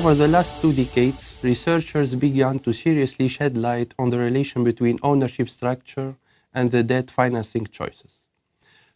Over 0.00 0.14
the 0.14 0.28
last 0.28 0.62
two 0.62 0.72
decades, 0.72 1.38
researchers 1.42 2.14
began 2.14 2.58
to 2.60 2.72
seriously 2.72 3.28
shed 3.28 3.58
light 3.58 3.92
on 3.98 4.08
the 4.08 4.18
relation 4.18 4.64
between 4.64 4.98
ownership 5.02 5.50
structure 5.50 6.16
and 6.54 6.70
the 6.70 6.82
debt 6.82 7.10
financing 7.10 7.66
choices. 7.66 8.22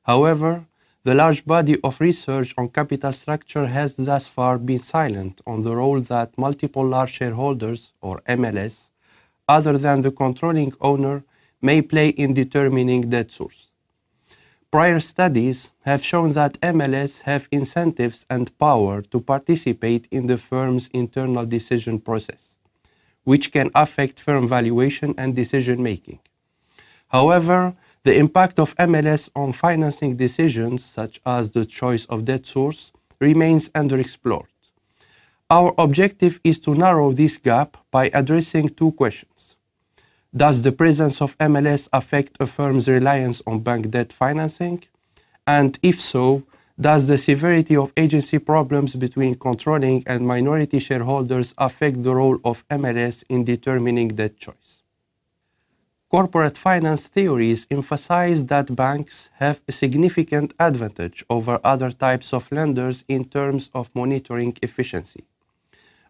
However, 0.05 0.65
the 1.03 1.15
large 1.15 1.45
body 1.45 1.77
of 1.85 2.01
research 2.01 2.55
on 2.57 2.71
capital 2.71 3.13
structure 3.13 3.67
has 3.67 3.97
thus 3.97 4.29
far 4.29 4.57
been 4.57 4.79
silent 4.79 5.43
on 5.47 5.63
the 5.63 5.77
role 5.77 6.01
that 6.01 6.39
multiple 6.39 6.87
large 6.87 7.13
shareholders, 7.13 7.93
or 8.01 8.23
MLS, 8.27 8.89
other 9.47 9.77
than 9.77 10.01
the 10.01 10.11
controlling 10.11 10.73
owner, 10.81 11.23
may 11.61 11.83
play 11.83 12.09
in 12.09 12.33
determining 12.33 13.03
debt 13.11 13.31
source. 13.31 13.69
Prior 14.75 14.99
studies 14.99 15.71
have 15.83 16.05
shown 16.05 16.33
that 16.33 16.61
MLS 16.61 17.21
have 17.21 17.47
incentives 17.53 18.27
and 18.29 18.51
power 18.59 19.03
to 19.03 19.21
participate 19.21 20.09
in 20.11 20.27
the 20.27 20.37
firm's 20.37 20.89
internal 20.93 21.47
decision 21.47 22.01
process, 22.01 22.57
which 23.23 23.53
can 23.53 23.71
affect 23.73 24.19
firm 24.19 24.49
valuation 24.49 25.15
and 25.17 25.37
decision 25.37 25.81
making. 25.81 26.19
However, 27.07 27.77
the 28.03 28.17
impact 28.17 28.59
of 28.59 28.75
MLS 28.75 29.31
on 29.37 29.53
financing 29.53 30.17
decisions, 30.17 30.85
such 30.85 31.21
as 31.25 31.53
the 31.53 31.65
choice 31.65 32.05
of 32.07 32.25
debt 32.25 32.45
source, 32.45 32.91
remains 33.21 33.69
underexplored. 33.69 34.51
Our 35.49 35.73
objective 35.79 36.41
is 36.43 36.59
to 36.67 36.75
narrow 36.75 37.13
this 37.13 37.37
gap 37.37 37.77
by 37.93 38.11
addressing 38.13 38.71
two 38.71 38.91
questions. 38.91 39.55
Does 40.37 40.63
the 40.63 40.73
presence 40.73 41.23
of 41.23 41.39
MLS 41.39 41.89
affect 41.93 42.37
a 42.41 42.47
firm's 42.49 42.89
reliance 42.89 43.41
on 43.47 43.61
bank 43.61 43.91
debt 43.91 44.13
financing? 44.13 44.83
And 45.47 45.79
if 45.81 46.01
so, 46.01 46.43
does 46.81 47.07
the 47.07 47.19
severity 47.19 47.77
of 47.77 47.93
agency 47.97 48.41
problems 48.41 48.97
between 48.97 49.37
controlling 49.37 50.03
and 50.09 50.27
minority 50.27 50.81
shareholders 50.81 51.55
affect 51.57 52.03
the 52.03 52.17
role 52.17 52.41
of 52.45 52.67
MLS 52.69 53.23
in 53.29 53.45
determining 53.45 54.09
debt 54.09 54.37
choice? 54.37 54.83
Corporate 56.11 56.57
finance 56.57 57.07
theories 57.07 57.69
emphasize 57.71 58.45
that 58.47 58.75
banks 58.75 59.31
have 59.35 59.61
a 59.69 59.73
significant 59.73 60.53
advantage 60.59 61.25
over 61.31 61.61
other 61.63 61.93
types 61.93 62.33
of 62.33 62.51
lenders 62.51 63.05
in 63.07 63.25
terms 63.25 63.71
of 63.73 63.89
monitoring 63.95 64.57
efficiency. 64.63 65.25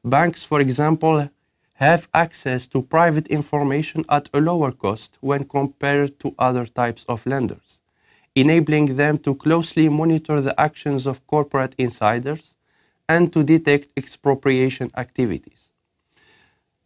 Banks, 0.03 0.45
for 0.45 0.61
example, 0.63 1.29
have 1.75 2.09
access 2.15 2.67
to 2.69 2.83
private 2.83 3.27
information 3.29 4.05
at 4.09 4.29
a 4.33 4.41
lower 4.41 4.71
cost 4.71 5.19
when 5.21 5.45
compared 5.45 6.19
to 6.21 6.35
other 6.39 6.67
types 6.67 7.05
of 7.09 7.27
lenders, 7.27 7.81
enabling 8.35 8.97
them 8.97 9.19
to 9.19 9.35
closely 9.35 9.89
monitor 9.89 10.41
the 10.41 10.59
actions 10.61 11.07
of 11.07 11.27
corporate 11.27 11.75
insiders 11.77 12.55
and 13.09 13.33
to 13.33 13.43
detect 13.43 13.89
expropriation 13.97 14.91
activities. 14.97 15.69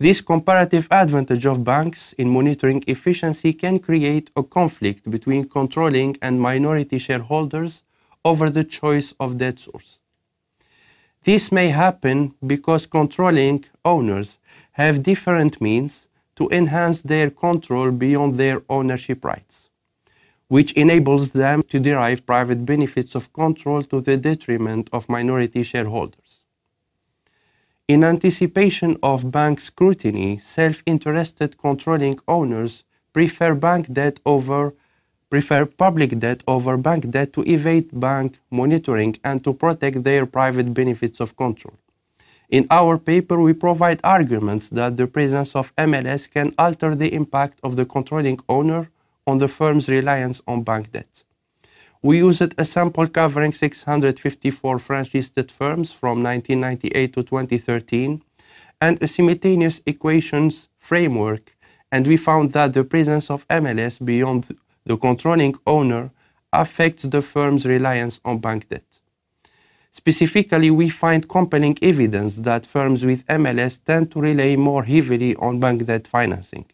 This 0.01 0.21
comparative 0.21 0.87
advantage 0.91 1.45
of 1.45 1.65
banks 1.65 2.13
in 2.15 2.29
monitoring 2.31 2.83
efficiency 2.87 3.53
can 3.53 3.81
create 3.81 4.31
a 4.37 4.43
conflict 4.43 5.11
between 5.11 5.49
controlling 5.49 6.17
and 6.23 6.41
minority 6.41 6.99
shareholders 6.99 7.83
over 8.25 8.49
the 8.49 8.65
choice 8.65 9.13
of 9.21 9.39
debt 9.39 9.59
source. 9.59 9.99
This 11.25 11.53
may 11.53 11.69
happen 11.69 12.35
because 12.47 12.87
controlling 12.87 13.65
owners 13.85 14.39
have 14.73 15.03
different 15.03 15.61
means 15.61 16.07
to 16.37 16.49
enhance 16.51 17.03
their 17.03 17.31
control 17.31 17.91
beyond 17.91 18.39
their 18.39 18.63
ownership 18.69 19.25
rights, 19.25 19.69
which 20.47 20.73
enables 20.73 21.33
them 21.33 21.63
to 21.65 21.81
derive 21.81 22.25
private 22.25 22.65
benefits 22.65 23.15
of 23.15 23.33
control 23.33 23.83
to 23.85 24.01
the 24.01 24.17
detriment 24.17 24.89
of 24.93 25.09
minority 25.09 25.63
shareholders. 25.63 26.45
In 27.89 28.05
anticipation 28.05 28.99
of 29.03 29.33
bank 29.33 29.61
scrutiny, 29.61 30.39
self-interested 30.39 31.59
controlling 31.59 32.19
owners 32.29 32.85
prefer 33.13 33.55
bank 33.55 33.93
debt 33.93 34.21
over 34.25 34.75
prefer 35.31 35.67
public 35.67 36.19
debt 36.19 36.43
over 36.47 36.77
bank 36.77 37.11
debt 37.11 37.33
to 37.33 37.43
evade 37.43 37.89
bank 37.93 38.39
monitoring 38.51 39.17
and 39.23 39.45
to 39.45 39.53
protect 39.53 40.03
their 40.05 40.27
private 40.27 40.73
benefits 40.73 41.21
of 41.21 41.37
control. 41.37 41.77
In 42.49 42.67
our 42.71 42.97
paper, 42.97 43.39
we 43.41 43.53
provide 43.53 44.01
arguments 44.03 44.71
that 44.71 44.97
the 44.97 45.07
presence 45.07 45.55
of 45.55 45.75
MLS 45.77 46.31
can 46.31 46.55
alter 46.57 46.95
the 46.95 47.13
impact 47.13 47.59
of 47.63 47.77
the 47.77 47.85
controlling 47.85 48.39
owner 48.49 48.91
on 49.27 49.37
the 49.39 49.49
firm's 49.49 49.89
reliance 49.89 50.41
on 50.47 50.63
bank 50.63 50.91
debt. 50.93 51.25
We 52.01 52.19
used 52.19 52.55
a 52.57 52.65
sample 52.65 53.07
covering 53.09 53.53
654 53.53 54.79
French 54.79 55.13
listed 55.13 55.53
firms 55.53 55.93
from 55.93 56.23
1998 56.23 57.13
to 57.13 57.23
2013 57.23 58.23
and 58.81 59.03
a 59.03 59.09
simultaneous 59.09 59.83
equations 59.85 60.69
framework, 60.79 61.57
and 61.91 62.07
we 62.07 62.17
found 62.17 62.53
that 62.53 62.73
the 62.73 62.85
presence 62.85 63.31
of 63.31 63.47
MLS 63.49 64.03
beyond 64.03 64.57
the 64.85 64.97
controlling 64.97 65.55
owner 65.67 66.11
affects 66.53 67.05
the 67.05 67.23
firm's 67.23 67.67
reliance 67.67 68.21
on 68.25 68.39
bank 68.39 68.69
debt. 68.69 69.01
Specifically, 69.91 70.71
we 70.71 70.89
find 70.89 71.29
compelling 71.29 71.77
evidence 71.83 72.37
that 72.37 72.67
firms 72.67 73.05
with 73.05 73.27
MLS 73.27 73.83
tend 73.83 74.11
to 74.13 74.21
rely 74.21 74.57
more 74.57 74.85
heavily 74.85 75.35
on 75.37 75.61
bank 75.61 75.85
debt 75.87 76.07
financing 76.07 76.67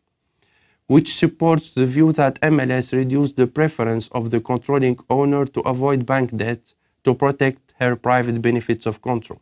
which 0.86 1.14
supports 1.14 1.70
the 1.70 1.86
view 1.86 2.12
that 2.12 2.40
MLS 2.40 2.92
reduced 2.92 3.36
the 3.36 3.46
preference 3.46 4.08
of 4.08 4.30
the 4.30 4.40
controlling 4.40 4.98
owner 5.08 5.46
to 5.46 5.60
avoid 5.60 6.04
bank 6.04 6.36
debt 6.36 6.74
to 7.04 7.14
protect 7.14 7.72
her 7.78 7.96
private 7.96 8.42
benefits 8.42 8.86
of 8.86 9.00
control. 9.00 9.40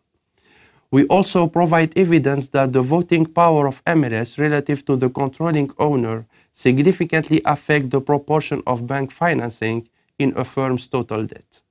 We 0.92 1.06
also 1.06 1.46
provide 1.46 1.96
evidence 1.96 2.48
that 2.48 2.74
the 2.74 2.82
voting 2.82 3.24
power 3.24 3.66
of 3.66 3.82
MLS 3.86 4.38
relative 4.38 4.84
to 4.84 4.94
the 4.94 5.08
controlling 5.08 5.70
owner 5.78 6.26
significantly 6.52 7.40
affect 7.46 7.88
the 7.90 8.02
proportion 8.02 8.62
of 8.66 8.86
bank 8.86 9.10
financing 9.10 9.88
in 10.18 10.34
a 10.36 10.44
firm's 10.44 10.86
total 10.86 11.24
debt. 11.24 11.62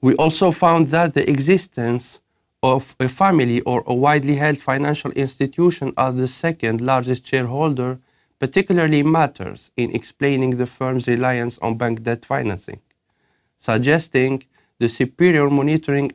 We 0.00 0.14
also 0.14 0.52
found 0.52 0.86
that 0.88 1.14
the 1.14 1.28
existence 1.28 2.20
of 2.62 2.94
a 3.00 3.08
family 3.08 3.62
or 3.62 3.82
a 3.84 3.94
widely 3.94 4.36
held 4.36 4.58
financial 4.58 5.10
institution 5.12 5.92
as 5.98 6.14
the 6.14 6.28
second 6.28 6.80
largest 6.80 7.26
shareholder 7.26 7.98
particularly 8.38 9.02
matters 9.02 9.72
in 9.76 9.92
explaining 9.92 10.50
the 10.50 10.68
firm's 10.68 11.08
reliance 11.08 11.58
on 11.58 11.76
bank 11.76 12.04
debt 12.04 12.24
financing, 12.24 12.80
suggesting 13.58 14.44
the 14.78 14.88
superior 14.88 15.50
monitoring 15.50 16.12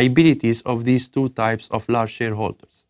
abilities 0.00 0.62
of 0.62 0.84
these 0.84 1.08
two 1.08 1.28
types 1.30 1.68
of 1.68 1.88
large 1.88 2.10
shareholders. 2.10 2.84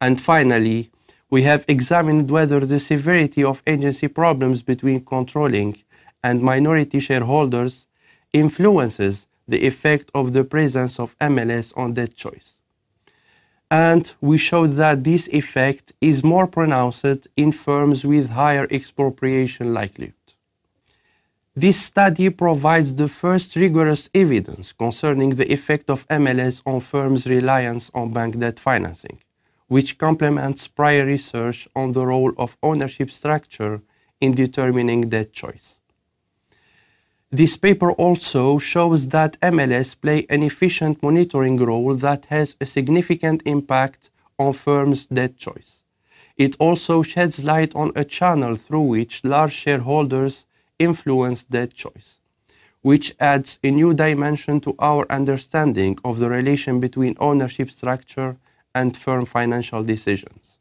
And 0.00 0.20
finally, 0.20 0.90
we 1.30 1.42
have 1.42 1.64
examined 1.68 2.30
whether 2.30 2.60
the 2.60 2.78
severity 2.78 3.42
of 3.42 3.62
agency 3.66 4.08
problems 4.08 4.62
between 4.62 5.04
controlling 5.04 5.76
and 6.22 6.42
minority 6.42 7.00
shareholders 7.00 7.86
influences 8.32 9.26
the 9.46 9.66
effect 9.66 10.10
of 10.14 10.32
the 10.32 10.44
presence 10.44 10.98
of 10.98 11.18
MLS 11.18 11.72
on 11.76 11.94
debt 11.94 12.14
choice 12.14 12.54
and 13.70 14.14
we 14.20 14.38
showed 14.38 14.72
that 14.82 15.02
this 15.02 15.28
effect 15.28 15.92
is 16.00 16.22
more 16.22 16.46
pronounced 16.46 17.26
in 17.36 17.50
firms 17.50 18.04
with 18.04 18.30
higher 18.30 18.66
expropriation 18.70 19.74
likelihood. 19.74 20.23
This 21.56 21.80
study 21.80 22.30
provides 22.30 22.96
the 22.96 23.06
first 23.08 23.54
rigorous 23.54 24.10
evidence 24.12 24.72
concerning 24.72 25.30
the 25.30 25.52
effect 25.52 25.88
of 25.88 26.08
MLS 26.08 26.60
on 26.66 26.80
firms' 26.80 27.28
reliance 27.28 27.92
on 27.94 28.12
bank 28.12 28.40
debt 28.40 28.58
financing, 28.58 29.20
which 29.68 29.96
complements 29.96 30.66
prior 30.66 31.06
research 31.06 31.68
on 31.76 31.92
the 31.92 32.04
role 32.04 32.32
of 32.38 32.56
ownership 32.60 33.08
structure 33.08 33.82
in 34.20 34.34
determining 34.34 35.02
debt 35.02 35.32
choice. 35.32 35.78
This 37.30 37.56
paper 37.56 37.92
also 37.92 38.58
shows 38.58 39.08
that 39.10 39.40
MLS 39.40 39.94
play 40.00 40.26
an 40.28 40.42
efficient 40.42 41.04
monitoring 41.04 41.56
role 41.56 41.94
that 41.94 42.24
has 42.26 42.56
a 42.60 42.66
significant 42.66 43.42
impact 43.44 44.10
on 44.40 44.54
firms' 44.54 45.06
debt 45.06 45.36
choice. 45.36 45.84
It 46.36 46.56
also 46.58 47.02
sheds 47.02 47.44
light 47.44 47.76
on 47.76 47.92
a 47.94 48.04
channel 48.04 48.56
through 48.56 48.86
which 48.94 49.22
large 49.22 49.52
shareholders 49.52 50.46
influence 50.78 51.44
that 51.44 51.74
choice, 51.74 52.18
which 52.82 53.14
adds 53.20 53.58
a 53.62 53.70
new 53.70 53.94
dimension 53.94 54.60
to 54.60 54.74
our 54.78 55.10
understanding 55.10 55.98
of 56.04 56.18
the 56.18 56.28
relation 56.28 56.80
between 56.80 57.16
ownership 57.18 57.70
structure 57.70 58.36
and 58.74 58.96
firm 58.96 59.24
financial 59.24 59.82
decisions. 59.82 60.58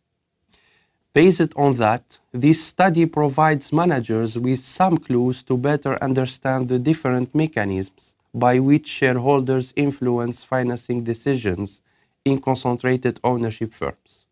Based 1.13 1.53
on 1.55 1.75
that, 1.75 2.17
this 2.31 2.63
study 2.63 3.05
provides 3.05 3.71
managers 3.71 4.37
with 4.37 4.59
some 4.59 4.97
clues 4.97 5.43
to 5.43 5.57
better 5.57 6.01
understand 6.03 6.69
the 6.69 6.79
different 6.79 7.35
mechanisms 7.35 8.15
by 8.33 8.59
which 8.59 8.87
shareholders 8.87 9.73
influence 9.75 10.43
financing 10.43 11.03
decisions 11.03 11.81
in 12.25 12.41
concentrated 12.41 13.19
ownership 13.23 13.73
firms. 13.73 14.22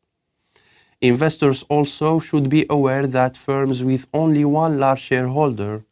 Investors 1.01 1.63
also 1.67 2.19
should 2.19 2.47
be 2.47 2.67
aware 2.69 3.07
that 3.07 3.35
firms 3.35 3.83
with 3.83 4.07
only 4.13 4.45
one 4.45 4.79
large 4.79 4.99
shareholder 5.01 5.83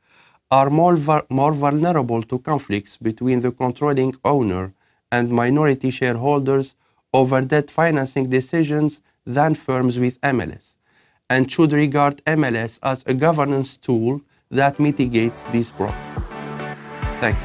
are 0.51 0.69
more, 0.69 0.97
more 1.29 1.51
vulnerable 1.51 2.21
to 2.21 2.37
conflicts 2.37 2.97
between 2.97 3.41
the 3.41 3.51
controlling 3.51 4.13
owner 4.23 4.73
and 5.11 5.31
minority 5.31 5.89
shareholders 5.89 6.75
over 7.11 7.41
debt 7.41 7.71
financing 7.71 8.29
decisions 8.29 9.01
than 9.25 9.55
firms 9.55 9.99
with 9.99 10.21
MLS, 10.21 10.75
and 11.27 11.51
should 11.51 11.73
regard 11.73 12.23
MLS 12.25 12.77
as 12.83 13.03
a 13.07 13.15
governance 13.15 13.77
tool 13.77 14.21
that 14.51 14.79
mitigates 14.79 15.41
these 15.51 15.71
problems. 15.71 16.23
Thank 17.19 17.35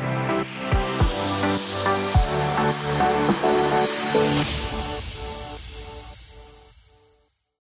you. 4.58 4.63